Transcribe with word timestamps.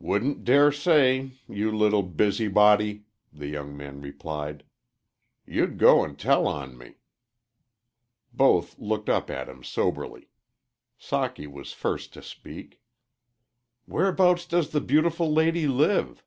"Wouldn't 0.00 0.42
dare 0.42 0.72
say 0.72 1.38
you 1.48 1.70
little 1.70 2.02
busybody!" 2.02 3.04
the 3.32 3.46
young 3.46 3.76
man 3.76 4.00
replied. 4.00 4.64
"You'd 5.46 5.78
go 5.78 6.02
and 6.02 6.18
tell 6.18 6.48
on 6.48 6.76
me." 6.76 6.96
Both 8.32 8.80
looked 8.80 9.08
up 9.08 9.30
at 9.30 9.48
him 9.48 9.62
soberly. 9.62 10.28
Socky 10.98 11.46
was 11.46 11.72
first 11.72 12.12
to 12.14 12.20
speak. 12.24 12.80
"Where'bouts 13.86 14.44
does 14.46 14.70
'the 14.70 14.80
beautiful 14.80 15.32
lady' 15.32 15.68
live?" 15.68 16.24